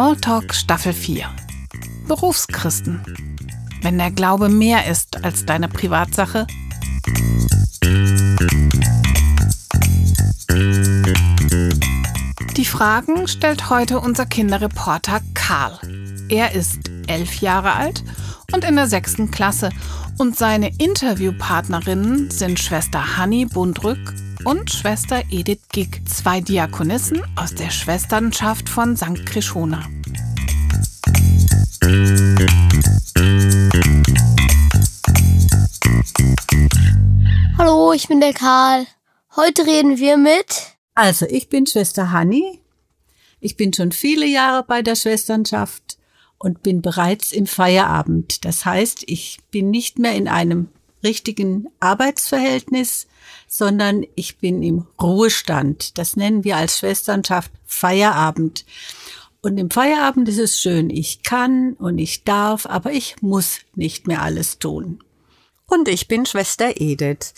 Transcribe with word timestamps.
Smalltalk 0.00 0.54
Staffel 0.54 0.94
4. 0.94 1.26
Berufschristen. 2.08 3.02
Wenn 3.82 3.98
der 3.98 4.10
Glaube 4.10 4.48
mehr 4.48 4.86
ist 4.90 5.22
als 5.22 5.44
deine 5.44 5.68
Privatsache. 5.68 6.46
Die 12.56 12.64
Fragen 12.64 13.28
stellt 13.28 13.68
heute 13.68 14.00
unser 14.00 14.24
Kinderreporter 14.24 15.20
Karl. 15.34 15.78
Er 16.30 16.54
ist 16.54 16.78
elf 17.06 17.42
Jahre 17.42 17.74
alt 17.74 18.02
und 18.54 18.64
in 18.64 18.76
der 18.76 18.86
sechsten 18.86 19.30
Klasse 19.30 19.68
und 20.16 20.34
seine 20.34 20.70
Interviewpartnerinnen 20.78 22.30
sind 22.30 22.58
Schwester 22.58 23.18
Hanni 23.18 23.44
Bundrück 23.44 24.14
und 24.44 24.70
Schwester 24.70 25.22
Edith 25.30 25.60
Gick, 25.72 26.02
zwei 26.08 26.40
Diakonissen 26.40 27.22
aus 27.36 27.54
der 27.54 27.70
Schwesternschaft 27.70 28.68
von 28.68 28.96
St. 28.96 29.26
Krishona. 29.26 29.84
Hallo, 37.58 37.92
ich 37.92 38.06
bin 38.06 38.20
der 38.20 38.32
Karl. 38.32 38.86
Heute 39.34 39.66
reden 39.66 39.98
wir 39.98 40.16
mit. 40.16 40.76
Also, 40.94 41.26
ich 41.26 41.48
bin 41.48 41.66
Schwester 41.66 42.12
Hanni. 42.12 42.60
Ich 43.40 43.56
bin 43.56 43.72
schon 43.72 43.90
viele 43.90 44.26
Jahre 44.26 44.62
bei 44.62 44.82
der 44.82 44.94
Schwesternschaft 44.94 45.98
und 46.38 46.62
bin 46.62 46.80
bereits 46.80 47.32
im 47.32 47.46
Feierabend. 47.46 48.44
Das 48.44 48.64
heißt, 48.64 49.02
ich 49.06 49.38
bin 49.50 49.70
nicht 49.70 49.98
mehr 49.98 50.14
in 50.14 50.28
einem 50.28 50.68
richtigen 51.02 51.66
Arbeitsverhältnis, 51.80 53.08
sondern 53.48 54.06
ich 54.14 54.38
bin 54.38 54.62
im 54.62 54.86
Ruhestand. 55.02 55.98
Das 55.98 56.14
nennen 56.14 56.44
wir 56.44 56.56
als 56.56 56.78
Schwesternschaft 56.78 57.50
Feierabend. 57.66 58.64
Und 59.42 59.56
im 59.56 59.70
Feierabend 59.70 60.28
ist 60.28 60.38
es 60.38 60.60
schön, 60.60 60.90
ich 60.90 61.22
kann 61.22 61.72
und 61.74 61.98
ich 61.98 62.24
darf, 62.24 62.66
aber 62.66 62.92
ich 62.92 63.22
muss 63.22 63.60
nicht 63.74 64.06
mehr 64.06 64.22
alles 64.22 64.58
tun. 64.58 65.02
Und 65.66 65.88
ich 65.88 66.08
bin 66.08 66.26
Schwester 66.26 66.72
Edith. 66.80 67.32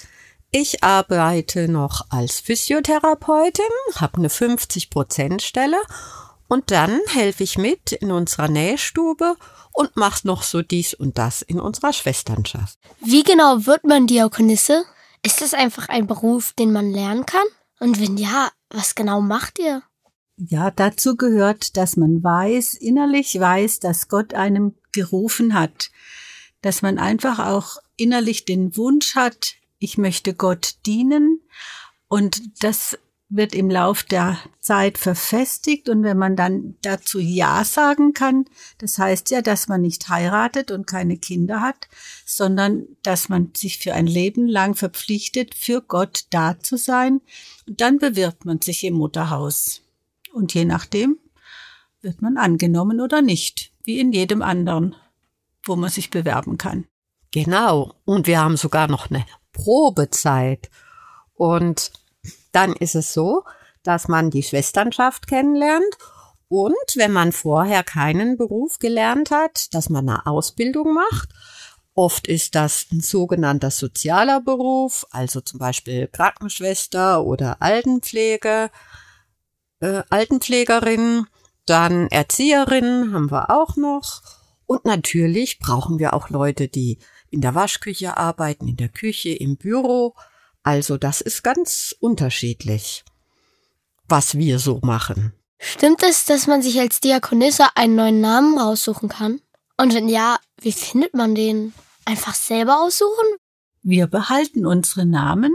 Ich 0.50 0.82
arbeite 0.82 1.68
noch 1.68 2.06
als 2.10 2.40
Physiotherapeutin, 2.40 3.64
habe 3.94 4.18
eine 4.18 4.28
50-Prozent-Stelle 4.28 5.80
und 6.48 6.70
dann 6.70 7.00
helfe 7.06 7.44
ich 7.44 7.56
mit 7.56 7.92
in 7.92 8.10
unserer 8.10 8.48
Nähstube 8.48 9.36
und 9.72 9.96
mache 9.96 10.26
noch 10.26 10.42
so 10.42 10.60
dies 10.60 10.92
und 10.92 11.16
das 11.16 11.40
in 11.40 11.60
unserer 11.60 11.92
Schwesternschaft. 11.92 12.78
Wie 13.00 13.22
genau 13.22 13.64
wird 13.64 13.84
man 13.84 14.06
Diakonisse? 14.06 14.84
Ist 15.24 15.40
es 15.40 15.54
einfach 15.54 15.88
ein 15.88 16.06
Beruf, 16.06 16.52
den 16.52 16.72
man 16.72 16.90
lernen 16.90 17.24
kann? 17.24 17.46
Und 17.80 18.00
wenn 18.00 18.18
ja, 18.18 18.50
was 18.70 18.94
genau 18.94 19.20
macht 19.20 19.58
ihr? 19.58 19.82
Ja, 20.48 20.72
dazu 20.72 21.16
gehört, 21.16 21.76
dass 21.76 21.96
man 21.96 22.22
weiß, 22.22 22.74
innerlich 22.74 23.38
weiß, 23.38 23.78
dass 23.78 24.08
Gott 24.08 24.34
einem 24.34 24.74
gerufen 24.90 25.54
hat. 25.54 25.92
Dass 26.62 26.82
man 26.82 26.98
einfach 26.98 27.38
auch 27.38 27.76
innerlich 27.96 28.44
den 28.44 28.76
Wunsch 28.76 29.14
hat, 29.14 29.54
ich 29.78 29.98
möchte 29.98 30.34
Gott 30.34 30.74
dienen. 30.84 31.42
Und 32.08 32.42
das 32.62 32.98
wird 33.28 33.54
im 33.54 33.70
Lauf 33.70 34.02
der 34.02 34.36
Zeit 34.58 34.98
verfestigt 34.98 35.88
und 35.88 36.02
wenn 36.02 36.18
man 36.18 36.34
dann 36.34 36.74
dazu 36.82 37.20
Ja 37.20 37.64
sagen 37.64 38.12
kann, 38.12 38.44
das 38.78 38.98
heißt 38.98 39.30
ja, 39.30 39.42
dass 39.42 39.68
man 39.68 39.80
nicht 39.80 40.08
heiratet 40.08 40.70
und 40.72 40.86
keine 40.86 41.18
Kinder 41.18 41.60
hat, 41.60 41.88
sondern 42.26 42.88
dass 43.04 43.28
man 43.28 43.52
sich 43.56 43.78
für 43.78 43.94
ein 43.94 44.08
Leben 44.08 44.48
lang 44.48 44.74
verpflichtet, 44.74 45.54
für 45.54 45.82
Gott 45.82 46.24
da 46.30 46.58
zu 46.58 46.76
sein. 46.76 47.20
Und 47.68 47.80
dann 47.80 47.98
bewirbt 47.98 48.44
man 48.44 48.60
sich 48.60 48.82
im 48.84 48.94
Mutterhaus. 48.94 49.82
Und 50.32 50.54
je 50.54 50.64
nachdem 50.64 51.18
wird 52.00 52.22
man 52.22 52.36
angenommen 52.36 53.00
oder 53.00 53.22
nicht, 53.22 53.70
wie 53.84 54.00
in 54.00 54.12
jedem 54.12 54.42
anderen, 54.42 54.96
wo 55.64 55.76
man 55.76 55.90
sich 55.90 56.10
bewerben 56.10 56.58
kann. 56.58 56.86
Genau. 57.30 57.94
Und 58.04 58.26
wir 58.26 58.40
haben 58.40 58.56
sogar 58.56 58.88
noch 58.88 59.10
eine 59.10 59.24
Probezeit. 59.52 60.70
Und 61.34 61.92
dann 62.52 62.72
ist 62.74 62.94
es 62.94 63.12
so, 63.12 63.44
dass 63.82 64.08
man 64.08 64.30
die 64.30 64.42
Schwesternschaft 64.42 65.26
kennenlernt 65.26 65.96
und 66.48 66.96
wenn 66.96 67.12
man 67.12 67.32
vorher 67.32 67.82
keinen 67.82 68.36
Beruf 68.36 68.78
gelernt 68.78 69.30
hat, 69.30 69.72
dass 69.72 69.88
man 69.88 70.06
eine 70.06 70.26
Ausbildung 70.26 70.92
macht. 70.92 71.30
Oft 71.94 72.26
ist 72.26 72.54
das 72.54 72.88
ein 72.92 73.00
sogenannter 73.00 73.70
sozialer 73.70 74.42
Beruf, 74.42 75.06
also 75.10 75.40
zum 75.40 75.58
Beispiel 75.58 76.08
Krankenschwester 76.08 77.24
oder 77.24 77.62
Altenpflege, 77.62 78.70
äh, 79.82 80.02
Altenpflegerin, 80.08 81.26
dann 81.66 82.08
Erzieherin 82.08 83.12
haben 83.12 83.30
wir 83.30 83.50
auch 83.50 83.76
noch. 83.76 84.22
Und 84.66 84.84
natürlich 84.84 85.58
brauchen 85.58 85.98
wir 85.98 86.14
auch 86.14 86.30
Leute, 86.30 86.68
die 86.68 86.98
in 87.30 87.40
der 87.40 87.54
Waschküche 87.54 88.16
arbeiten, 88.16 88.68
in 88.68 88.76
der 88.76 88.88
Küche, 88.88 89.30
im 89.30 89.56
Büro. 89.56 90.14
Also 90.62 90.96
das 90.96 91.20
ist 91.20 91.42
ganz 91.42 91.94
unterschiedlich, 92.00 93.04
was 94.08 94.36
wir 94.36 94.58
so 94.58 94.80
machen. 94.82 95.34
Stimmt 95.58 96.02
es, 96.02 96.24
dass 96.24 96.46
man 96.46 96.62
sich 96.62 96.80
als 96.80 97.00
Diakonisse 97.00 97.76
einen 97.76 97.94
neuen 97.94 98.20
Namen 98.20 98.58
raussuchen 98.58 99.08
kann? 99.08 99.40
Und 99.76 99.94
wenn 99.94 100.08
ja, 100.08 100.38
wie 100.60 100.72
findet 100.72 101.14
man 101.14 101.34
den? 101.34 101.72
Einfach 102.04 102.34
selber 102.34 102.80
aussuchen? 102.80 103.26
Wir 103.82 104.06
behalten 104.06 104.66
unsere 104.66 105.06
Namen. 105.06 105.52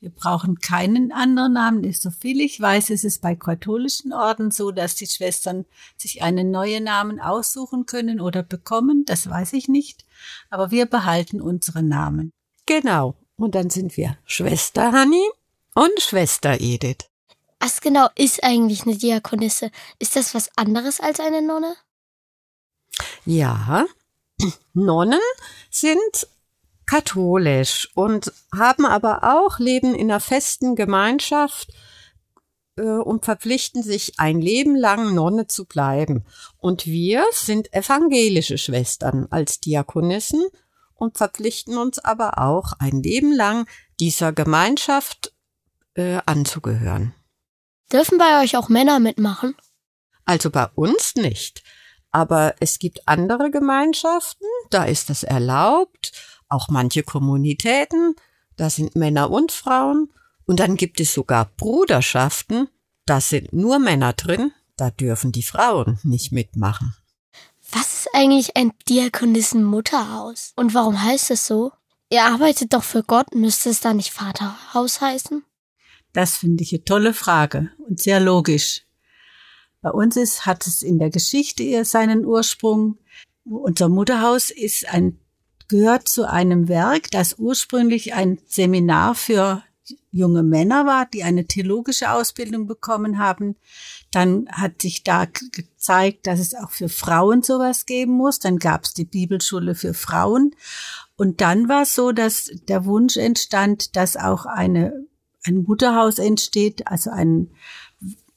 Wir 0.00 0.10
brauchen 0.10 0.60
keinen 0.60 1.12
anderen 1.12 1.52
Namen. 1.52 1.92
So 1.92 2.10
viel 2.10 2.40
ich 2.40 2.58
weiß, 2.58 2.88
ist 2.88 3.04
es 3.04 3.18
bei 3.18 3.36
katholischen 3.36 4.14
Orden 4.14 4.50
so, 4.50 4.70
dass 4.70 4.94
die 4.94 5.06
Schwestern 5.06 5.66
sich 5.98 6.22
einen 6.22 6.50
neuen 6.50 6.84
Namen 6.84 7.20
aussuchen 7.20 7.84
können 7.84 8.18
oder 8.18 8.42
bekommen. 8.42 9.04
Das 9.04 9.28
weiß 9.28 9.52
ich 9.52 9.68
nicht. 9.68 10.06
Aber 10.48 10.70
wir 10.70 10.86
behalten 10.86 11.42
unsere 11.42 11.82
Namen. 11.82 12.32
Genau. 12.64 13.14
Und 13.36 13.54
dann 13.54 13.68
sind 13.68 13.98
wir 13.98 14.16
Schwester 14.24 14.92
Hanni 14.92 15.22
und 15.74 16.00
Schwester 16.00 16.58
Edith. 16.58 17.10
Was 17.58 17.82
genau 17.82 18.08
ist 18.14 18.42
eigentlich 18.42 18.84
eine 18.86 18.96
Diakonisse? 18.96 19.70
Ist 19.98 20.16
das 20.16 20.34
was 20.34 20.48
anderes 20.56 21.00
als 21.00 21.20
eine 21.20 21.42
Nonne? 21.42 21.76
Ja, 23.26 23.84
Nonnen 24.72 25.20
sind 25.68 26.26
katholisch 26.90 27.88
und 27.94 28.32
haben 28.52 28.84
aber 28.84 29.22
auch 29.22 29.60
Leben 29.60 29.94
in 29.94 30.10
einer 30.10 30.18
festen 30.18 30.74
Gemeinschaft 30.74 31.68
äh, 32.76 32.82
und 32.82 33.24
verpflichten 33.24 33.84
sich 33.84 34.18
ein 34.18 34.40
Leben 34.40 34.74
lang 34.74 35.14
Nonne 35.14 35.46
zu 35.46 35.66
bleiben. 35.66 36.24
Und 36.58 36.86
wir 36.86 37.24
sind 37.30 37.72
evangelische 37.72 38.58
Schwestern 38.58 39.28
als 39.30 39.60
Diakonissen 39.60 40.44
und 40.94 41.16
verpflichten 41.16 41.78
uns 41.78 42.00
aber 42.00 42.38
auch 42.38 42.72
ein 42.80 43.04
Leben 43.04 43.32
lang 43.32 43.68
dieser 44.00 44.32
Gemeinschaft 44.32 45.32
äh, 45.94 46.18
anzugehören. 46.26 47.14
Dürfen 47.92 48.18
bei 48.18 48.42
euch 48.42 48.56
auch 48.56 48.68
Männer 48.68 48.98
mitmachen? 48.98 49.54
Also 50.24 50.50
bei 50.50 50.66
uns 50.74 51.14
nicht. 51.14 51.62
Aber 52.10 52.56
es 52.58 52.80
gibt 52.80 53.06
andere 53.06 53.52
Gemeinschaften, 53.52 54.46
da 54.70 54.82
ist 54.82 55.08
das 55.08 55.22
erlaubt, 55.22 56.10
auch 56.50 56.68
manche 56.68 57.02
Kommunitäten, 57.02 58.14
da 58.56 58.68
sind 58.70 58.96
Männer 58.96 59.30
und 59.30 59.52
Frauen. 59.52 60.12
Und 60.46 60.60
dann 60.60 60.76
gibt 60.76 61.00
es 61.00 61.14
sogar 61.14 61.46
Bruderschaften, 61.56 62.68
da 63.06 63.20
sind 63.20 63.52
nur 63.52 63.78
Männer 63.78 64.12
drin, 64.12 64.52
da 64.76 64.90
dürfen 64.90 65.32
die 65.32 65.42
Frauen 65.42 65.98
nicht 66.02 66.32
mitmachen. 66.32 66.94
Was 67.72 67.94
ist 67.94 68.08
eigentlich 68.14 68.56
ein 68.56 68.72
Diakonissen-Mutterhaus? 68.88 70.52
Und 70.56 70.74
warum 70.74 71.02
heißt 71.02 71.30
es 71.30 71.46
so? 71.46 71.72
Ihr 72.10 72.24
arbeitet 72.24 72.72
doch 72.72 72.82
für 72.82 73.04
Gott, 73.04 73.34
müsste 73.34 73.70
es 73.70 73.80
da 73.80 73.94
nicht 73.94 74.10
Vaterhaus 74.10 75.00
heißen? 75.00 75.44
Das 76.12 76.38
finde 76.38 76.64
ich 76.64 76.72
eine 76.72 76.84
tolle 76.84 77.14
Frage 77.14 77.70
und 77.86 78.00
sehr 78.00 78.18
logisch. 78.18 78.82
Bei 79.80 79.90
uns 79.90 80.16
ist, 80.16 80.44
hat 80.44 80.66
es 80.66 80.82
in 80.82 80.98
der 80.98 81.10
Geschichte 81.10 81.62
eher 81.62 81.84
seinen 81.84 82.24
Ursprung. 82.24 82.98
Unser 83.44 83.88
Mutterhaus 83.88 84.50
ist 84.50 84.88
ein, 84.88 85.20
gehört 85.70 86.08
zu 86.08 86.28
einem 86.28 86.68
Werk, 86.68 87.10
das 87.12 87.38
ursprünglich 87.38 88.12
ein 88.12 88.38
Seminar 88.46 89.14
für 89.14 89.62
junge 90.10 90.42
Männer 90.42 90.84
war, 90.84 91.06
die 91.06 91.22
eine 91.22 91.46
theologische 91.46 92.10
Ausbildung 92.10 92.66
bekommen 92.66 93.18
haben. 93.18 93.56
Dann 94.10 94.48
hat 94.50 94.82
sich 94.82 95.04
da 95.04 95.26
gezeigt, 95.26 96.26
dass 96.26 96.40
es 96.40 96.54
auch 96.54 96.70
für 96.70 96.88
Frauen 96.88 97.42
sowas 97.42 97.86
geben 97.86 98.12
muss. 98.12 98.40
Dann 98.40 98.58
gab 98.58 98.84
es 98.84 98.94
die 98.94 99.04
Bibelschule 99.04 99.74
für 99.74 99.94
Frauen. 99.94 100.54
Und 101.16 101.40
dann 101.40 101.68
war 101.68 101.82
es 101.82 101.94
so, 101.94 102.12
dass 102.12 102.50
der 102.68 102.84
Wunsch 102.84 103.16
entstand, 103.16 103.94
dass 103.94 104.16
auch 104.16 104.46
eine, 104.46 105.06
ein 105.44 105.62
Mutterhaus 105.62 106.18
entsteht, 106.18 106.88
also 106.88 107.10
ein 107.10 107.50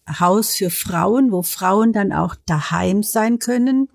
Haus 0.07 0.55
für 0.55 0.69
Frauen, 0.69 1.31
wo 1.31 1.41
Frauen 1.41 1.93
dann 1.93 2.13
auch 2.13 2.35
daheim 2.45 3.01
sein 3.01 3.39
können. 3.39 3.89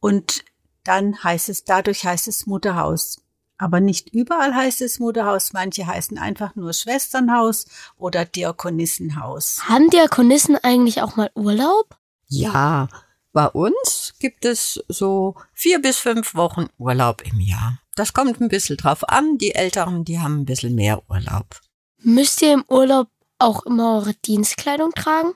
Und 0.00 0.44
dann 0.88 1.22
heißt 1.22 1.50
es, 1.50 1.64
dadurch 1.64 2.04
heißt 2.04 2.28
es 2.28 2.46
Mutterhaus. 2.46 3.20
Aber 3.58 3.80
nicht 3.80 4.08
überall 4.10 4.54
heißt 4.54 4.80
es 4.82 5.00
Mutterhaus, 5.00 5.52
manche 5.52 5.86
heißen 5.86 6.16
einfach 6.16 6.54
nur 6.54 6.72
Schwesternhaus 6.72 7.66
oder 7.96 8.24
Diakonissenhaus. 8.24 9.58
Haben 9.68 9.90
Diakonissen 9.90 10.56
eigentlich 10.56 11.02
auch 11.02 11.16
mal 11.16 11.30
Urlaub? 11.34 11.96
Ja, 12.28 12.88
bei 13.32 13.46
uns 13.48 14.14
gibt 14.20 14.44
es 14.44 14.82
so 14.88 15.34
vier 15.52 15.82
bis 15.82 15.98
fünf 15.98 16.34
Wochen 16.34 16.66
Urlaub 16.78 17.22
im 17.22 17.40
Jahr. 17.40 17.80
Das 17.96 18.12
kommt 18.12 18.40
ein 18.40 18.48
bisschen 18.48 18.76
drauf 18.76 19.08
an. 19.08 19.38
Die 19.38 19.54
Älteren, 19.54 20.04
die 20.04 20.20
haben 20.20 20.40
ein 20.40 20.46
bisschen 20.46 20.74
mehr 20.74 21.02
Urlaub. 21.10 21.60
Müsst 22.00 22.40
ihr 22.42 22.54
im 22.54 22.64
Urlaub 22.68 23.08
auch 23.38 23.66
immer 23.66 23.96
eure 23.96 24.14
Dienstkleidung 24.14 24.92
tragen? 24.92 25.34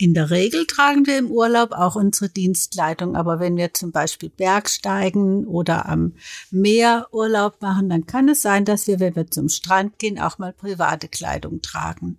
In 0.00 0.14
der 0.14 0.30
Regel 0.30 0.66
tragen 0.66 1.06
wir 1.06 1.18
im 1.18 1.30
Urlaub 1.30 1.72
auch 1.72 1.94
unsere 1.94 2.30
Dienstkleidung, 2.30 3.16
aber 3.16 3.38
wenn 3.38 3.58
wir 3.58 3.74
zum 3.74 3.92
Beispiel 3.92 4.30
Bergsteigen 4.30 5.46
oder 5.46 5.90
am 5.90 6.14
Meer 6.50 7.08
Urlaub 7.12 7.60
machen, 7.60 7.90
dann 7.90 8.06
kann 8.06 8.26
es 8.30 8.40
sein, 8.40 8.64
dass 8.64 8.86
wir, 8.86 8.98
wenn 8.98 9.14
wir 9.14 9.30
zum 9.30 9.50
Strand 9.50 9.98
gehen, 9.98 10.18
auch 10.18 10.38
mal 10.38 10.54
private 10.54 11.08
Kleidung 11.08 11.60
tragen. 11.60 12.16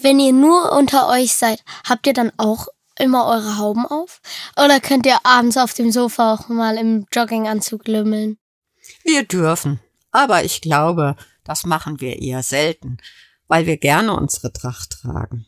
Wenn 0.00 0.18
ihr 0.18 0.32
nur 0.32 0.72
unter 0.76 1.08
euch 1.08 1.36
seid, 1.36 1.62
habt 1.88 2.04
ihr 2.08 2.14
dann 2.14 2.32
auch 2.36 2.66
immer 2.98 3.26
eure 3.26 3.58
Hauben 3.58 3.86
auf? 3.86 4.20
Oder 4.56 4.80
könnt 4.80 5.06
ihr 5.06 5.24
abends 5.24 5.56
auf 5.56 5.72
dem 5.72 5.92
Sofa 5.92 6.34
auch 6.34 6.48
mal 6.48 6.76
im 6.78 7.06
Jogginganzug 7.12 7.86
lümmeln? 7.86 8.38
Wir 9.04 9.22
dürfen, 9.22 9.78
aber 10.10 10.42
ich 10.42 10.62
glaube, 10.62 11.14
das 11.44 11.64
machen 11.64 12.00
wir 12.00 12.20
eher 12.20 12.42
selten, 12.42 12.96
weil 13.46 13.66
wir 13.66 13.76
gerne 13.76 14.16
unsere 14.16 14.52
Tracht 14.52 15.02
tragen. 15.02 15.46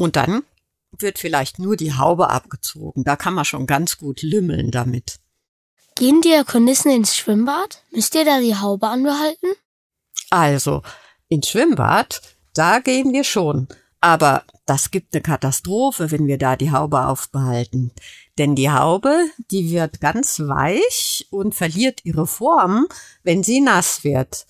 Und 0.00 0.16
dann 0.16 0.44
wird 0.98 1.18
vielleicht 1.18 1.58
nur 1.58 1.76
die 1.76 1.92
Haube 1.92 2.30
abgezogen. 2.30 3.04
Da 3.04 3.16
kann 3.16 3.34
man 3.34 3.44
schon 3.44 3.66
ganz 3.66 3.98
gut 3.98 4.22
lümmeln 4.22 4.70
damit. 4.70 5.20
Gehen 5.94 6.22
Diakonissen 6.22 6.90
ins 6.90 7.14
Schwimmbad? 7.14 7.84
Müsst 7.90 8.14
ihr 8.14 8.24
da 8.24 8.40
die 8.40 8.56
Haube 8.56 8.88
anbehalten? 8.88 9.48
Also, 10.30 10.80
ins 11.28 11.50
Schwimmbad, 11.50 12.22
da 12.54 12.78
gehen 12.78 13.12
wir 13.12 13.24
schon. 13.24 13.68
Aber 14.00 14.44
das 14.64 14.90
gibt 14.90 15.14
eine 15.14 15.20
Katastrophe, 15.20 16.10
wenn 16.10 16.26
wir 16.26 16.38
da 16.38 16.56
die 16.56 16.72
Haube 16.72 17.06
aufbehalten. 17.06 17.92
Denn 18.38 18.54
die 18.54 18.70
Haube, 18.70 19.26
die 19.50 19.70
wird 19.70 20.00
ganz 20.00 20.40
weich 20.40 21.26
und 21.30 21.54
verliert 21.54 22.06
ihre 22.06 22.26
Form, 22.26 22.86
wenn 23.22 23.42
sie 23.42 23.60
nass 23.60 24.02
wird. 24.02 24.46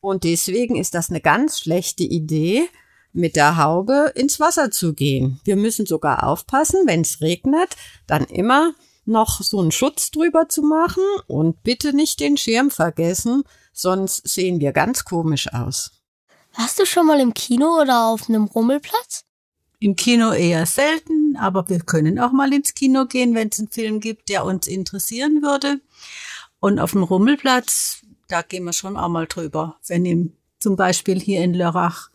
Und 0.00 0.24
deswegen 0.24 0.76
ist 0.76 0.94
das 0.94 1.08
eine 1.08 1.22
ganz 1.22 1.60
schlechte 1.60 2.02
Idee, 2.02 2.68
mit 3.12 3.36
der 3.36 3.56
Haube 3.56 4.12
ins 4.14 4.40
Wasser 4.40 4.70
zu 4.70 4.94
gehen. 4.94 5.40
Wir 5.44 5.56
müssen 5.56 5.86
sogar 5.86 6.24
aufpassen, 6.24 6.82
wenn 6.86 7.02
es 7.02 7.20
regnet, 7.20 7.76
dann 8.06 8.24
immer 8.24 8.72
noch 9.04 9.40
so 9.42 9.60
einen 9.60 9.72
Schutz 9.72 10.10
drüber 10.10 10.48
zu 10.48 10.62
machen 10.62 11.02
und 11.26 11.62
bitte 11.62 11.92
nicht 11.92 12.20
den 12.20 12.36
Schirm 12.36 12.70
vergessen, 12.70 13.42
sonst 13.72 14.28
sehen 14.28 14.60
wir 14.60 14.72
ganz 14.72 15.04
komisch 15.04 15.52
aus. 15.52 15.90
Warst 16.56 16.78
du 16.78 16.86
schon 16.86 17.06
mal 17.06 17.20
im 17.20 17.34
Kino 17.34 17.80
oder 17.80 18.06
auf 18.06 18.28
einem 18.28 18.44
Rummelplatz? 18.44 19.24
Im 19.78 19.96
Kino 19.96 20.32
eher 20.32 20.66
selten, 20.66 21.36
aber 21.36 21.68
wir 21.68 21.80
können 21.80 22.18
auch 22.18 22.32
mal 22.32 22.52
ins 22.52 22.74
Kino 22.74 23.06
gehen, 23.06 23.34
wenn 23.34 23.48
es 23.48 23.58
einen 23.58 23.68
Film 23.68 24.00
gibt, 24.00 24.28
der 24.28 24.44
uns 24.44 24.66
interessieren 24.66 25.42
würde. 25.42 25.80
Und 26.58 26.78
auf 26.78 26.92
dem 26.92 27.02
Rummelplatz, 27.02 28.02
da 28.28 28.42
gehen 28.42 28.64
wir 28.64 28.74
schon 28.74 28.96
auch 28.96 29.08
mal 29.08 29.26
drüber. 29.26 29.76
Wenn 29.86 30.04
im, 30.04 30.32
zum 30.58 30.76
Beispiel 30.76 31.18
hier 31.18 31.42
in 31.42 31.54
Lörrach 31.54 32.10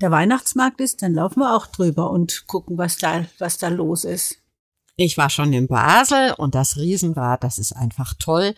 der 0.00 0.10
Weihnachtsmarkt 0.10 0.80
ist, 0.80 1.02
dann 1.02 1.14
laufen 1.14 1.40
wir 1.40 1.54
auch 1.54 1.66
drüber 1.66 2.10
und 2.10 2.46
gucken, 2.46 2.78
was 2.78 2.98
da, 2.98 3.24
was 3.38 3.58
da 3.58 3.68
los 3.68 4.04
ist. 4.04 4.38
Ich 4.96 5.16
war 5.16 5.30
schon 5.30 5.52
in 5.52 5.66
Basel 5.66 6.34
und 6.36 6.54
das 6.54 6.76
Riesenrad, 6.76 7.42
das 7.42 7.58
ist 7.58 7.72
einfach 7.72 8.14
toll. 8.18 8.54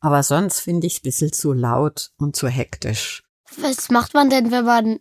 Aber 0.00 0.22
sonst 0.22 0.60
finde 0.60 0.86
ich 0.86 0.94
es 0.94 0.98
ein 1.00 1.02
bisschen 1.02 1.32
zu 1.32 1.52
laut 1.52 2.12
und 2.16 2.36
zu 2.36 2.48
hektisch. 2.48 3.22
Was 3.58 3.90
macht 3.90 4.14
man 4.14 4.30
denn, 4.30 4.50
wenn 4.50 4.64
man 4.64 5.00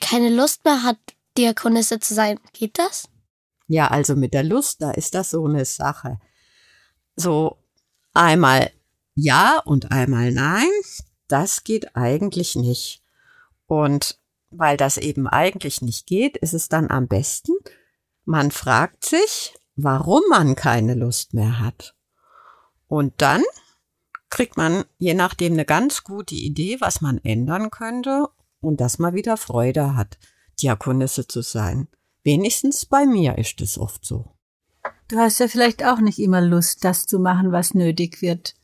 keine 0.00 0.30
Lust 0.30 0.64
mehr 0.64 0.82
hat, 0.82 0.98
Diakonisse 1.36 2.00
zu 2.00 2.14
sein? 2.14 2.38
Geht 2.52 2.78
das? 2.78 3.08
Ja, 3.66 3.88
also 3.88 4.16
mit 4.16 4.32
der 4.32 4.44
Lust, 4.44 4.80
da 4.80 4.90
ist 4.92 5.14
das 5.14 5.30
so 5.30 5.44
eine 5.44 5.64
Sache. 5.64 6.18
So 7.16 7.58
einmal 8.14 8.70
ja 9.14 9.60
und 9.64 9.92
einmal 9.92 10.32
nein, 10.32 10.68
das 11.28 11.64
geht 11.64 11.96
eigentlich 11.96 12.56
nicht. 12.56 13.02
Und 13.66 14.18
weil 14.52 14.76
das 14.76 14.96
eben 14.96 15.26
eigentlich 15.26 15.82
nicht 15.82 16.06
geht, 16.06 16.36
ist 16.36 16.54
es 16.54 16.68
dann 16.68 16.90
am 16.90 17.08
besten, 17.08 17.52
man 18.24 18.50
fragt 18.50 19.04
sich, 19.04 19.54
warum 19.76 20.22
man 20.30 20.54
keine 20.54 20.94
Lust 20.94 21.34
mehr 21.34 21.58
hat. 21.58 21.94
Und 22.86 23.14
dann 23.18 23.42
kriegt 24.30 24.56
man 24.56 24.84
je 24.98 25.14
nachdem 25.14 25.54
eine 25.54 25.64
ganz 25.64 26.04
gute 26.04 26.34
Idee, 26.34 26.78
was 26.80 27.00
man 27.00 27.18
ändern 27.18 27.70
könnte 27.70 28.28
und 28.60 28.80
dass 28.80 28.98
man 28.98 29.14
wieder 29.14 29.36
Freude 29.36 29.96
hat, 29.96 30.18
Diakonisse 30.60 31.26
zu 31.26 31.42
sein. 31.42 31.88
Wenigstens 32.22 32.86
bei 32.86 33.04
mir 33.04 33.38
ist 33.38 33.60
es 33.60 33.78
oft 33.78 34.04
so. 34.04 34.36
Du 35.08 35.18
hast 35.18 35.40
ja 35.40 35.48
vielleicht 35.48 35.84
auch 35.84 35.98
nicht 35.98 36.18
immer 36.18 36.40
Lust, 36.40 36.84
das 36.84 37.06
zu 37.06 37.18
machen, 37.18 37.52
was 37.52 37.74
nötig 37.74 38.22
wird. 38.22 38.54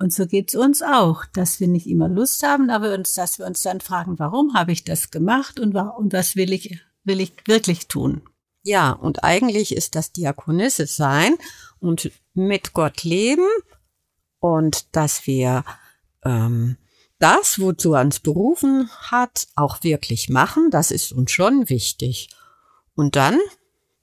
Und 0.00 0.14
so 0.14 0.26
geht's 0.26 0.54
uns 0.54 0.80
auch, 0.80 1.26
dass 1.26 1.60
wir 1.60 1.68
nicht 1.68 1.86
immer 1.86 2.08
Lust 2.08 2.42
haben, 2.42 2.70
aber 2.70 2.94
uns, 2.94 3.12
dass 3.12 3.38
wir 3.38 3.44
uns 3.44 3.60
dann 3.60 3.82
fragen, 3.82 4.18
warum 4.18 4.54
habe 4.54 4.72
ich 4.72 4.82
das 4.82 5.10
gemacht 5.10 5.60
und, 5.60 5.74
und 5.74 6.14
was 6.14 6.36
will 6.36 6.54
ich, 6.54 6.80
will 7.04 7.20
ich 7.20 7.34
wirklich 7.44 7.86
tun? 7.86 8.22
Ja, 8.62 8.92
und 8.92 9.24
eigentlich 9.24 9.76
ist 9.76 9.94
das 9.94 10.10
Diakonisse 10.10 10.86
sein 10.86 11.34
und 11.80 12.10
mit 12.32 12.72
Gott 12.72 13.04
leben 13.04 13.46
und 14.38 14.96
dass 14.96 15.26
wir 15.26 15.64
ähm, 16.24 16.78
das, 17.18 17.60
wozu 17.60 17.92
er 17.92 18.00
uns 18.00 18.20
berufen 18.20 18.88
hat, 19.02 19.48
auch 19.54 19.82
wirklich 19.82 20.30
machen, 20.30 20.70
das 20.70 20.92
ist 20.92 21.12
uns 21.12 21.30
schon 21.30 21.68
wichtig. 21.68 22.30
Und 22.94 23.16
dann, 23.16 23.38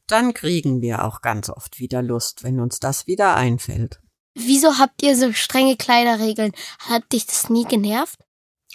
dann 0.06 0.36
kriegen 0.36 0.80
wir 0.84 1.04
auch 1.06 1.22
ganz 1.22 1.50
oft 1.50 1.80
wieder 1.80 2.04
Lust, 2.04 2.44
wenn 2.44 2.60
uns 2.60 2.80
das 2.80 3.08
wieder 3.08 3.36
einfällt. 3.36 4.00
Wieso 4.40 4.78
habt 4.78 5.02
ihr 5.02 5.16
so 5.16 5.34
strenge 5.34 5.78
Kleiderregeln? 5.78 6.52
Hat 6.78 7.12
dich 7.12 7.26
das 7.26 7.50
nie 7.50 7.66
genervt? 7.66 8.20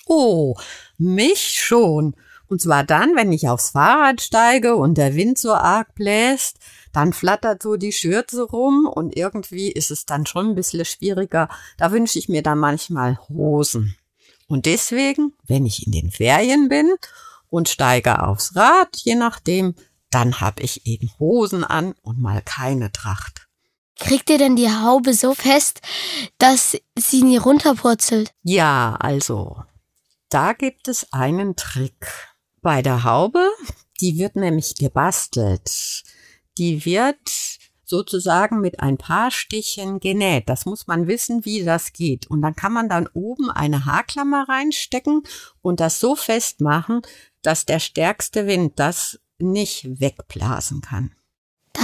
Oh, 0.07 0.57
mich 0.99 1.61
schon. 1.61 2.17
Und 2.49 2.61
zwar 2.61 2.83
dann, 2.83 3.15
wenn 3.15 3.33
ich 3.33 3.49
aufs 3.49 3.71
Fahrrad 3.71 4.21
steige 4.21 4.75
und 4.75 4.99
der 4.99 5.15
Wind 5.15 5.39
so 5.39 5.55
arg 5.55 5.95
bläst, 5.95 6.59
dann 6.93 7.13
flattert 7.13 7.63
so 7.63 7.77
die 7.77 7.93
Schürze 7.93 8.43
rum 8.43 8.87
und 8.93 9.17
irgendwie 9.17 9.71
ist 9.71 9.93
es 9.93 10.05
dann 10.05 10.27
schon 10.27 10.49
ein 10.49 10.55
bisschen 10.57 10.85
schwieriger. 10.85 11.49
Da 11.79 11.93
wünsche 11.93 12.19
ich 12.19 12.29
mir 12.29 12.43
dann 12.43 12.59
manchmal 12.59 13.21
Hosen. 13.29 13.95
Und 14.49 14.67
deswegen, 14.67 15.33
wenn 15.47 15.65
ich 15.65 15.87
in 15.87 15.93
den 15.93 16.11
Ferien 16.11 16.69
bin 16.69 16.93
und 17.51 17.69
steige 17.69 18.27
aufs 18.27 18.57
Rad, 18.57 18.97
je 18.97 19.15
nachdem, 19.15 19.77
dann 20.11 20.41
habe 20.41 20.61
ich 20.63 20.87
eben 20.87 21.09
Hosen 21.21 21.63
an 21.63 21.95
und 22.03 22.21
mal 22.21 22.43
keine 22.45 22.91
Tracht. 22.91 23.47
Kriegt 23.99 24.31
ihr 24.31 24.39
denn 24.39 24.57
die 24.57 24.71
Haube 24.71 25.15
so 25.15 25.35
fest, 25.35 25.81
dass 26.39 26.77
sie 26.99 27.23
nie 27.23 27.37
runterpurzelt? 27.37 28.33
Ja, 28.43 28.97
also, 28.99 29.63
da 30.29 30.53
gibt 30.55 30.89
es 30.89 31.13
einen 31.13 31.57
Trick. 31.57 32.07
Bei 32.63 32.83
der 32.83 33.05
Haube, 33.05 33.49
die 34.01 34.19
wird 34.19 34.37
nämlich 34.37 34.77
gebastelt. 34.77 36.05
Die 36.59 36.85
wird 36.85 37.19
sozusagen 37.85 38.61
mit 38.61 38.81
ein 38.81 38.97
paar 38.97 39.31
Stichen 39.31 40.01
genäht. 40.01 40.49
Das 40.49 40.65
muss 40.65 40.87
man 40.87 41.07
wissen, 41.07 41.45
wie 41.45 41.63
das 41.63 41.93
geht. 41.93 42.27
Und 42.27 42.41
dann 42.41 42.57
kann 42.57 42.73
man 42.73 42.89
dann 42.89 43.07
oben 43.13 43.51
eine 43.51 43.85
Haarklammer 43.85 44.49
reinstecken 44.49 45.23
und 45.61 45.81
das 45.81 46.01
so 46.01 46.17
festmachen, 46.17 47.03
dass 47.43 47.67
der 47.67 47.81
stärkste 47.81 48.47
Wind 48.47 48.79
das 48.79 49.21
nicht 49.39 50.01
wegblasen 50.01 50.81
kann. 50.81 51.15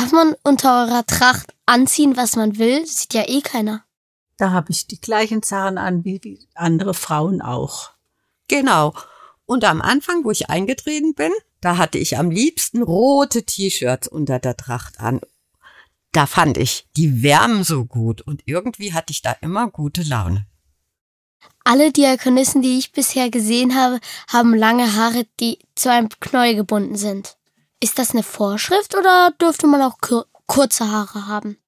Darf 0.09 0.25
man 0.25 0.37
unter 0.43 0.87
eurer 0.87 1.05
Tracht 1.05 1.53
anziehen, 1.67 2.17
was 2.17 2.35
man 2.35 2.57
will? 2.57 2.87
Sieht 2.87 3.12
ja 3.12 3.29
eh 3.29 3.43
keiner. 3.43 3.85
Da 4.38 4.53
habe 4.53 4.73
ich 4.73 4.87
die 4.87 4.99
gleichen 4.99 5.43
Sachen 5.43 5.77
an 5.77 6.03
wie, 6.03 6.19
wie 6.25 6.49
andere 6.55 6.95
Frauen 6.95 7.43
auch. 7.43 7.91
Genau. 8.49 8.95
Und 9.45 9.65
am 9.65 9.83
Anfang, 9.83 10.25
wo 10.25 10.31
ich 10.31 10.49
eingetreten 10.49 11.12
bin, 11.15 11.31
da 11.61 11.77
hatte 11.77 11.99
ich 11.99 12.17
am 12.17 12.31
liebsten 12.31 12.83
rote 12.83 13.43
T-Shirts 13.43 14.09
unter 14.09 14.38
der 14.38 14.57
Tracht 14.57 14.99
an. 14.99 15.21
Da 16.12 16.25
fand 16.25 16.57
ich, 16.57 16.88
die 16.97 17.23
wärmen 17.23 17.62
so 17.62 17.85
gut 17.85 18.23
und 18.23 18.41
irgendwie 18.47 18.95
hatte 18.95 19.11
ich 19.11 19.21
da 19.21 19.37
immer 19.43 19.69
gute 19.71 20.05
Laune. 20.05 20.47
Alle 21.65 21.93
Diakonissen, 21.93 22.62
die 22.62 22.79
ich 22.79 22.93
bisher 22.93 23.29
gesehen 23.29 23.75
habe, 23.75 24.00
haben 24.27 24.55
lange 24.55 24.97
Haare, 24.97 25.27
die 25.38 25.59
zu 25.75 25.93
einem 25.93 26.09
Knäuel 26.09 26.55
gebunden 26.55 26.97
sind. 26.97 27.38
Ist 27.81 27.99
das 27.99 28.11
eine 28.11 28.23
Vorschrift 28.23 28.97
oder 28.97 29.33
dürfte 29.41 29.67
man 29.67 29.83
auch 29.83 29.99
kur 30.01 30.27
kurze 30.47 30.91
Haare 30.91 31.27
haben? 31.27 31.59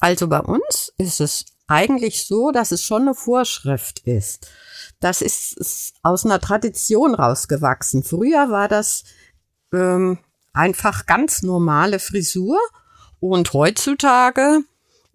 Also 0.00 0.28
bei 0.28 0.40
uns 0.40 0.92
ist 0.98 1.20
es 1.20 1.46
eigentlich 1.66 2.26
so, 2.26 2.50
dass 2.50 2.72
es 2.72 2.82
schon 2.82 3.02
eine 3.02 3.14
Vorschrift 3.14 4.00
ist. 4.00 4.48
Das 5.00 5.22
ist, 5.22 5.56
ist 5.56 5.94
aus 6.02 6.24
einer 6.24 6.40
Tradition 6.40 7.14
rausgewachsen. 7.14 8.02
Früher 8.04 8.50
war 8.50 8.68
das 8.68 9.04
ähm, 9.72 10.18
einfach 10.52 11.06
ganz 11.06 11.42
normale 11.42 11.98
Frisur 11.98 12.58
und 13.20 13.52
heutzutage, 13.52 14.60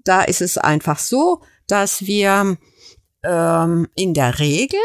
da 0.04 0.22
ist 0.24 0.42
es 0.42 0.58
einfach 0.58 1.00
so, 1.00 1.42
dass 1.68 2.02
wir 2.02 2.58
ähm, 3.24 3.88
in 3.96 4.14
der 4.14 4.40
Regel 4.40 4.80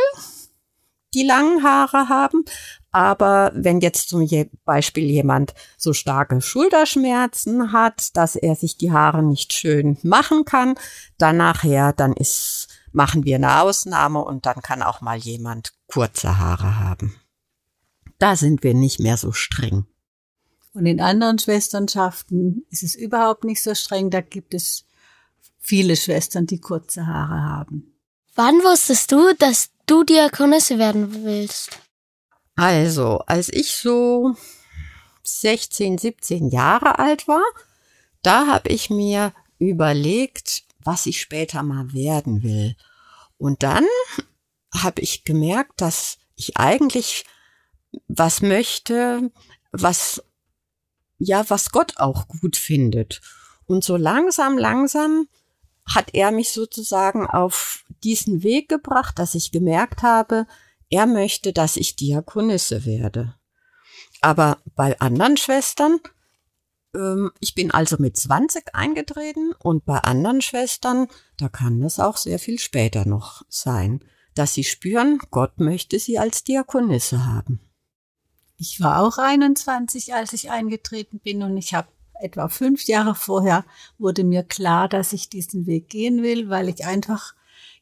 die 1.15 1.25
langen 1.25 1.62
Haare 1.62 2.09
haben, 2.09 2.45
Aber 2.99 3.52
wenn 3.55 3.78
jetzt 3.81 4.09
zum 4.09 4.28
Beispiel 4.64 5.05
jemand 5.05 5.55
so 5.76 5.93
starke 5.93 6.40
Schulterschmerzen 6.40 7.71
hat, 7.71 8.17
dass 8.17 8.35
er 8.35 8.57
sich 8.57 8.76
die 8.76 8.90
Haare 8.90 9.23
nicht 9.23 9.52
schön 9.52 9.99
machen 10.02 10.45
kann, 10.45 10.75
dann 11.17 11.37
nachher, 11.37 11.93
dann 11.93 12.12
ist, 12.12 12.67
machen 12.90 13.25
wir 13.25 13.37
eine 13.37 13.61
Ausnahme 13.61 14.25
und 14.25 14.47
dann 14.47 14.62
kann 14.62 14.83
auch 14.83 15.00
mal 15.00 15.17
jemand 15.17 15.75
kurze 15.87 16.38
Haare 16.38 16.81
haben. 16.81 17.14
Da 18.19 18.35
sind 18.35 18.64
wir 18.64 18.75
nicht 18.75 18.99
mehr 18.99 19.17
so 19.17 19.31
streng. 19.31 19.87
Und 20.75 20.87
in 20.87 21.00
anderen 21.00 21.38
Schwesternschaften 21.38 22.67
ist 22.69 22.83
es 22.83 22.97
überhaupt 22.97 23.45
nicht 23.45 23.62
so 23.62 23.76
streng. 23.76 24.11
Da 24.11 24.23
gibt 24.23 24.55
es 24.55 24.87
viele 25.61 25.95
Schwestern, 25.95 26.47
die 26.47 26.61
kurze 26.61 27.07
Haare 27.07 27.43
haben. 27.43 27.95
Wann 28.35 28.57
wusstest 28.57 29.12
du, 29.12 29.35
dass 29.38 29.71
du 29.87 30.02
Diakonisse 30.02 30.81
werden 30.81 31.23
willst? 31.23 31.78
Also, 32.59 33.19
als 33.19 33.50
ich 33.50 33.77
so 33.77 34.35
16, 35.23 35.97
17 35.97 36.49
Jahre 36.49 36.99
alt 36.99 37.29
war, 37.29 37.45
da 38.23 38.49
habe 38.49 38.71
ich 38.71 38.91
mir 38.91 39.33
überlegt, 39.61 40.65
was 40.83 41.07
ich 41.07 41.21
später 41.21 41.62
mal 41.62 41.93
werden 41.93 42.43
will. 42.43 42.75
Und 43.37 43.62
dann 43.62 43.85
habe 44.75 45.00
ich 45.03 45.23
gemerkt, 45.23 45.81
dass 45.81 46.19
ich 46.35 46.57
eigentlich 46.57 47.25
was 48.09 48.43
möchte, 48.43 49.31
was 49.71 50.21
ja, 51.21 51.49
was 51.49 51.71
Gott 51.71 51.99
auch 51.99 52.27
gut 52.27 52.57
findet. 52.57 53.21
Und 53.67 53.85
so 53.85 53.97
langsam, 53.97 54.59
langsam 54.59 55.29
hat 55.87 56.12
er 56.12 56.33
mich 56.33 56.50
sozusagen 56.50 57.25
auf 57.25 57.85
diesen 58.03 58.43
Weg 58.43 58.69
gebracht, 58.69 59.21
dass 59.21 59.37
ich 59.37 59.53
gemerkt 59.53 60.03
habe, 60.03 60.49
er 60.90 61.07
möchte, 61.07 61.52
dass 61.52 61.76
ich 61.76 61.97
Diakonisse 61.97 62.85
werde. 62.85 63.35
Aber 64.21 64.59
bei 64.75 64.99
anderen 65.00 65.37
Schwestern, 65.37 66.00
ähm, 66.95 67.30
ich 67.40 67.54
bin 67.54 67.71
also 67.71 67.97
mit 67.99 68.16
20 68.16 68.75
eingetreten 68.75 69.52
und 69.59 69.85
bei 69.85 69.99
anderen 69.99 70.40
Schwestern, 70.40 71.09
da 71.37 71.49
kann 71.49 71.80
das 71.80 72.00
auch 72.00 72.16
sehr 72.16 72.38
viel 72.38 72.59
später 72.59 73.04
noch 73.07 73.42
sein, 73.49 74.04
dass 74.35 74.54
sie 74.54 74.64
spüren, 74.64 75.18
Gott 75.30 75.59
möchte 75.59 75.99
sie 75.99 76.18
als 76.18 76.45
Diakonisse 76.45 77.26
haben. 77.26 77.61
Ich 78.57 78.80
war 78.80 79.02
auch 79.02 79.18
21, 79.18 80.14
als 80.14 80.33
ich 80.33 80.50
eingetreten 80.50 81.21
bin 81.21 81.42
und 81.42 81.57
ich 81.57 81.75
habe 81.75 81.88
etwa 82.21 82.49
fünf 82.49 82.85
Jahre 82.85 83.14
vorher 83.14 83.64
wurde 83.99 84.25
mir 84.25 84.42
klar, 84.42 84.88
dass 84.88 85.12
ich 85.12 85.28
diesen 85.28 85.66
Weg 85.66 85.88
gehen 85.88 86.23
will, 86.23 86.49
weil 86.49 86.68
ich 86.68 86.85
einfach 86.85 87.35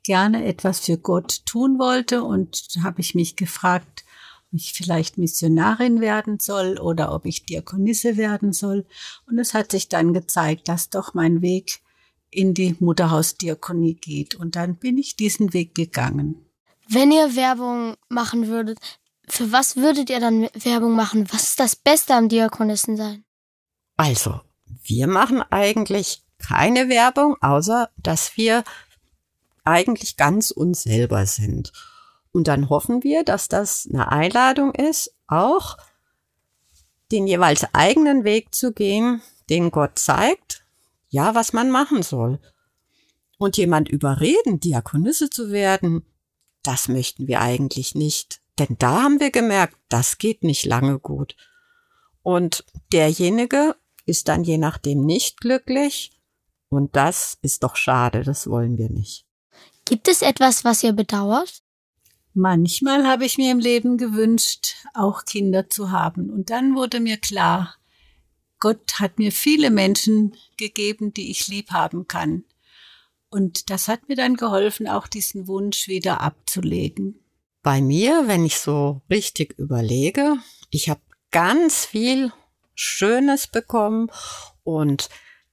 gerne 0.07 0.45
etwas 0.47 0.81
für 0.81 0.97
Gott 0.97 1.45
tun 1.47 1.79
wollte 1.79 2.23
und 2.23 2.69
habe 2.83 3.01
ich 3.01 3.17
mich 3.17 3.35
gefragt, 3.35 4.05
ob 4.53 4.61
ich 4.61 4.73
vielleicht 4.73 5.19
Missionarin 5.19 6.01
werden 6.01 6.39
soll 6.39 6.79
oder 6.79 7.13
ob 7.13 7.27
ich 7.27 7.45
Diakonisse 7.45 8.17
werden 8.17 8.53
soll. 8.53 8.87
Und 9.27 9.39
es 9.39 9.53
hat 9.53 9.73
sich 9.73 9.89
dann 9.89 10.15
gezeigt, 10.15 10.69
dass 10.69 10.91
doch 10.91 11.13
mein 11.15 11.43
Weg 11.43 11.81
in 12.31 12.55
die 12.55 12.77
Mutterhausdiakonie 12.79 13.95
geht. 13.95 14.37
Und 14.37 14.55
dann 14.55 14.77
bin 14.77 14.97
ich 14.97 15.17
diesen 15.17 15.53
Weg 15.53 15.75
gegangen. 15.75 16.37
Wenn 16.89 17.11
ihr 17.11 17.35
Werbung 17.35 17.97
machen 18.09 18.47
würdet, 18.47 18.79
für 19.29 19.51
was 19.51 19.75
würdet 19.75 20.09
ihr 20.09 20.21
dann 20.21 20.49
Werbung 20.55 20.95
machen? 20.95 21.27
Was 21.33 21.49
ist 21.49 21.61
das 21.61 21.75
Beste 21.75 22.15
am 22.15 22.29
Diakonissen 22.29 22.97
sein? 22.97 23.25
Also, 23.97 24.41
wir 24.85 25.09
machen 25.09 25.43
eigentlich 25.51 26.23
keine 26.39 26.89
Werbung, 26.89 27.37
außer 27.41 27.91
dass 27.97 28.37
wir 28.37 28.63
eigentlich 29.67 30.17
ganz 30.17 30.51
uns 30.51 30.83
selber 30.83 31.27
sind. 31.27 31.73
Und 32.33 32.49
dann 32.49 32.69
hoffen 32.69 33.03
wir, 33.03 33.25
dass 33.25 33.49
das 33.49 33.89
eine 33.91 34.11
Einladung 34.13 34.75
ist, 34.75 35.15
auch 35.27 35.77
den 37.13 37.27
jeweils 37.27 37.67
eigenen 37.73 38.25
Weg 38.25 38.55
zu 38.55 38.73
gehen, 38.73 39.23
den 39.49 39.71
Gott 39.71 39.99
zeigt, 39.99 40.65
ja, 41.09 41.35
was 41.35 41.53
man 41.53 41.71
machen 41.71 42.03
soll. 42.03 42.41
Und 43.39 43.57
jemand 43.57 43.89
überreden, 43.89 44.61
Diakonisse 44.61 45.31
zu 45.31 45.51
werden, 45.51 46.05
das 46.63 46.89
möchten 46.89 47.27
wir 47.27 47.41
eigentlich 47.41 47.95
nicht. 47.95 48.41
Denn 48.59 48.77
da 48.79 49.03
haben 49.03 49.21
wir 49.21 49.31
gemerkt, 49.31 49.77
das 49.89 50.19
geht 50.19 50.43
nicht 50.43 50.65
lange 50.65 50.99
gut. 50.99 51.37
Und 52.23 52.65
derjenige 52.93 53.77
ist 54.05 54.29
dann 54.29 54.43
je 54.43 54.59
nachdem 54.59 55.05
nicht 55.05 55.41
glücklich. 55.41 56.19
Und 56.69 56.97
das 56.97 57.39
ist 57.43 57.63
doch 57.63 57.77
schade, 57.77 58.25
das 58.25 58.49
wollen 58.49 58.79
wir 58.79 58.91
nicht. 58.91 59.26
Gibt 59.87 60.09
es 60.09 60.21
etwas, 60.21 60.65
was 60.65 60.83
ihr 60.83 60.93
bedauert? 60.93 61.63
Manchmal 62.35 63.07
habe 63.07 63.25
ich 63.25 63.39
mir 63.39 63.53
im 63.53 63.61
Leben 63.61 63.99
gewünscht, 63.99 64.75
auch 64.95 65.25
Kinder 65.25 65.71
zu 65.71 65.93
haben. 65.93 66.29
Und 66.29 66.51
dann 66.51 66.75
wurde 66.75 66.99
mir 66.99 67.17
klar, 67.17 67.77
Gott 68.59 68.99
hat 68.99 69.19
mir 69.19 69.31
viele 69.31 69.71
Menschen 69.71 70.37
gegeben, 70.57 71.15
die 71.15 71.31
ich 71.31 71.47
lieb 71.47 71.71
haben 71.71 72.09
kann. 72.09 72.45
Und 73.31 73.71
das 73.71 73.87
hat 73.87 74.09
mir 74.09 74.17
dann 74.17 74.35
geholfen, 74.35 74.89
auch 74.89 75.07
diesen 75.07 75.47
Wunsch 75.47 75.87
wieder 75.87 76.21
abzulegen. 76.21 77.21
Bei 77.63 77.81
mir, 77.81 78.25
wenn 78.27 78.45
ich 78.45 78.59
so 78.59 79.03
richtig 79.09 79.57
überlege, 79.57 80.37
ich 80.71 80.91
habe 80.91 81.01
ganz 81.31 81.85
viel 81.85 82.33
Schönes 82.75 83.47
bekommen 83.47 84.11
und 84.65 85.09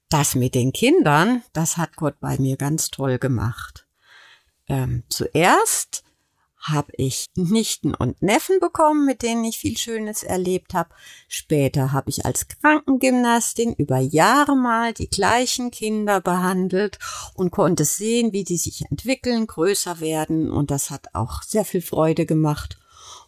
das 0.09 0.33
mit 0.33 0.55
den 0.55 0.73
Kindern, 0.73 1.43
das 1.53 1.77
hat 1.77 1.95
Gott 1.97 2.19
bei 2.19 2.37
mir 2.39 2.57
ganz 2.57 2.89
toll 2.89 3.19
gemacht. 3.19 3.85
Ähm, 4.73 5.03
zuerst 5.07 6.03
habe 6.57 6.93
ich 6.97 7.27
Nichten 7.35 7.93
und 7.93 8.23
Neffen 8.23 8.59
bekommen, 8.59 9.05
mit 9.05 9.21
denen 9.21 9.43
ich 9.43 9.59
viel 9.59 9.77
Schönes 9.77 10.23
erlebt 10.23 10.73
habe. 10.73 10.89
Später 11.27 11.91
habe 11.91 12.09
ich 12.09 12.25
als 12.25 12.47
Krankengymnastin 12.47 13.73
über 13.73 13.99
Jahre 13.99 14.55
mal 14.55 14.93
die 14.93 15.09
gleichen 15.09 15.69
Kinder 15.69 16.21
behandelt 16.21 16.97
und 17.35 17.51
konnte 17.51 17.85
sehen, 17.85 18.31
wie 18.33 18.45
die 18.45 18.57
sich 18.57 18.89
entwickeln, 18.89 19.45
größer 19.45 19.99
werden 19.99 20.49
und 20.49 20.71
das 20.71 20.89
hat 20.89 21.13
auch 21.13 21.43
sehr 21.43 21.65
viel 21.65 21.81
Freude 21.83 22.25
gemacht. 22.25 22.79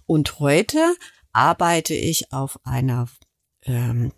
Und 0.08 0.40
heute 0.40 0.96
arbeite 1.32 1.94
ich 1.94 2.34
auf 2.34 2.60
einer 2.64 3.08
ähm, 3.64 4.14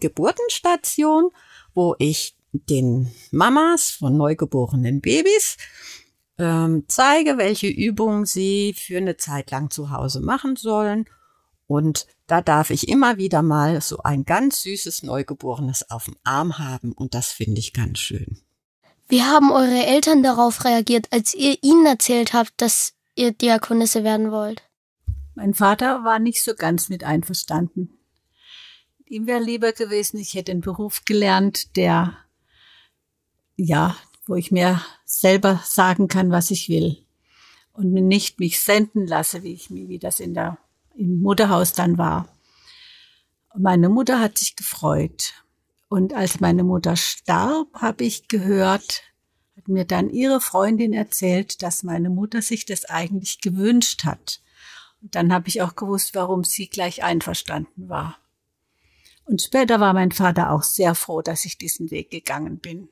Geburtenstation, 0.00 1.30
wo 1.72 1.94
ich 2.00 2.36
den 2.52 3.12
Mamas 3.30 3.90
von 3.90 4.16
neugeborenen 4.16 5.00
Babys 5.00 5.56
ähm, 6.38 6.84
zeige, 6.88 7.38
welche 7.38 7.68
Übungen 7.68 8.26
sie 8.26 8.74
für 8.76 8.98
eine 8.98 9.16
Zeit 9.16 9.50
lang 9.50 9.70
zu 9.70 9.90
Hause 9.90 10.20
machen 10.20 10.56
sollen. 10.56 11.06
Und 11.66 12.06
da 12.26 12.40
darf 12.40 12.70
ich 12.70 12.88
immer 12.88 13.16
wieder 13.16 13.42
mal 13.42 13.80
so 13.80 13.98
ein 13.98 14.24
ganz 14.24 14.62
süßes 14.62 15.02
Neugeborenes 15.02 15.90
auf 15.90 16.04
dem 16.04 16.16
Arm 16.24 16.58
haben 16.58 16.92
und 16.92 17.14
das 17.14 17.30
finde 17.30 17.60
ich 17.60 17.72
ganz 17.72 17.98
schön. 17.98 18.40
Wie 19.08 19.22
haben 19.22 19.52
eure 19.52 19.86
Eltern 19.86 20.22
darauf 20.22 20.64
reagiert, 20.64 21.08
als 21.10 21.34
ihr 21.34 21.62
ihnen 21.62 21.86
erzählt 21.86 22.32
habt, 22.32 22.52
dass 22.56 22.94
ihr 23.14 23.32
Diakonisse 23.32 24.02
werden 24.02 24.30
wollt? 24.30 24.62
Mein 25.34 25.54
Vater 25.54 26.04
war 26.04 26.18
nicht 26.18 26.42
so 26.42 26.54
ganz 26.54 26.88
mit 26.88 27.04
einverstanden. 27.04 27.90
Ihm 29.06 29.26
wäre 29.26 29.42
lieber 29.42 29.72
gewesen, 29.72 30.18
ich 30.18 30.34
hätte 30.34 30.52
einen 30.52 30.62
Beruf 30.62 31.04
gelernt, 31.04 31.76
der 31.76 32.16
ja, 33.56 33.96
wo 34.26 34.34
ich 34.34 34.50
mir 34.50 34.80
selber 35.24 35.62
sagen 35.64 36.06
kann, 36.06 36.30
was 36.30 36.50
ich 36.50 36.68
will 36.68 36.98
und 37.72 37.94
nicht 37.94 38.40
mich 38.40 38.60
senden 38.60 39.06
lasse, 39.06 39.42
wie 39.42 39.54
ich 39.54 39.70
wie 39.70 39.98
das 39.98 40.20
in 40.20 40.34
der 40.34 40.58
im 40.94 41.22
Mutterhaus 41.22 41.72
dann 41.72 41.96
war. 41.96 42.28
meine 43.56 43.88
Mutter 43.88 44.20
hat 44.20 44.36
sich 44.36 44.54
gefreut. 44.54 45.32
Und 45.88 46.12
als 46.12 46.40
meine 46.40 46.62
Mutter 46.62 46.94
starb, 46.96 47.68
habe 47.72 48.04
ich 48.04 48.28
gehört, 48.28 49.02
hat 49.56 49.66
mir 49.66 49.86
dann 49.86 50.10
ihre 50.10 50.42
Freundin 50.42 50.92
erzählt, 50.92 51.62
dass 51.62 51.84
meine 51.84 52.10
Mutter 52.10 52.42
sich 52.42 52.66
das 52.66 52.84
eigentlich 52.84 53.40
gewünscht 53.40 54.04
hat. 54.04 54.42
Und 55.00 55.14
dann 55.14 55.32
habe 55.32 55.48
ich 55.48 55.62
auch 55.62 55.74
gewusst, 55.74 56.14
warum 56.14 56.44
sie 56.44 56.68
gleich 56.68 57.02
einverstanden 57.02 57.88
war. 57.88 58.18
Und 59.24 59.40
später 59.40 59.80
war 59.80 59.94
mein 59.94 60.12
Vater 60.12 60.50
auch 60.50 60.64
sehr 60.64 60.94
froh, 60.94 61.22
dass 61.22 61.46
ich 61.46 61.56
diesen 61.56 61.90
Weg 61.90 62.10
gegangen 62.10 62.58
bin. 62.58 62.90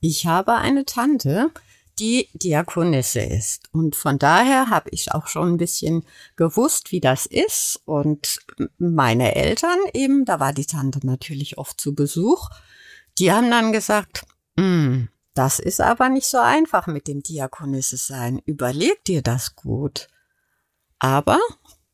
Ich 0.00 0.26
habe 0.26 0.54
eine 0.54 0.84
Tante, 0.84 1.50
die 1.98 2.28
Diakonisse 2.32 3.20
ist. 3.20 3.68
Und 3.72 3.94
von 3.94 4.18
daher 4.18 4.70
habe 4.70 4.90
ich 4.90 5.12
auch 5.12 5.26
schon 5.26 5.52
ein 5.52 5.56
bisschen 5.58 6.04
gewusst, 6.36 6.90
wie 6.92 7.00
das 7.00 7.26
ist. 7.26 7.80
Und 7.84 8.40
meine 8.78 9.34
Eltern 9.34 9.78
eben, 9.92 10.24
da 10.24 10.40
war 10.40 10.52
die 10.52 10.66
Tante 10.66 11.06
natürlich 11.06 11.58
oft 11.58 11.80
zu 11.80 11.94
Besuch, 11.94 12.48
die 13.18 13.30
haben 13.30 13.50
dann 13.50 13.72
gesagt, 13.72 14.22
hm, 14.58 15.08
das 15.34 15.58
ist 15.58 15.80
aber 15.80 16.08
nicht 16.08 16.26
so 16.26 16.38
einfach 16.38 16.86
mit 16.86 17.06
dem 17.06 17.22
Diakonisse 17.22 17.98
sein. 17.98 18.40
Überleg 18.46 19.04
dir 19.04 19.22
das 19.22 19.54
gut. 19.54 20.08
Aber 20.98 21.38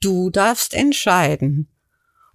du 0.00 0.30
darfst 0.30 0.72
entscheiden. 0.72 1.68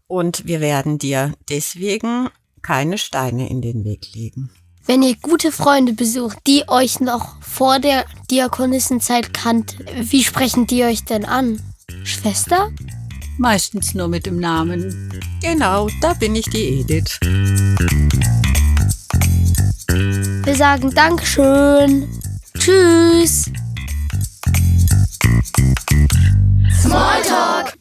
Und 0.08 0.46
wir 0.46 0.60
werden 0.60 1.00
dir 1.00 1.34
deswegen 1.50 2.30
keine 2.62 2.98
Steine 2.98 3.50
in 3.50 3.62
den 3.62 3.86
Weg 3.86 4.14
legen 4.14 4.52
wenn 4.92 5.04
ihr 5.04 5.16
gute 5.16 5.54
Freunde 5.54 5.94
besucht, 5.94 6.38
die 6.48 6.68
euch 6.68 7.00
noch 7.00 7.38
vor 7.40 7.80
der 7.80 8.04
Diakonissenzeit 8.30 9.34
kannten, 9.34 9.86
wie 10.02 10.22
sprechen 10.22 10.68
die 10.68 10.84
euch 10.84 11.06
denn 11.06 11.24
an? 11.24 11.62
Schwester? 12.04 12.72
Meistens 13.38 13.94
nur 13.94 14.10
mit 14.10 14.26
dem 14.26 14.38
Namen. 14.38 15.10
Genau, 15.42 15.88
da 16.02 16.14
bin 16.16 16.36
ich 16.36 16.44
die 16.50 16.82
Edith. 16.82 17.18
Wir 20.44 20.56
sagen 20.58 20.94
Dankeschön. 20.94 22.10
Tschüss. 22.60 23.50
Smalltalk. 26.82 27.81